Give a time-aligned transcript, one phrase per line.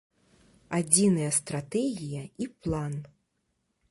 [0.77, 2.93] Адзіная стратэгія і план.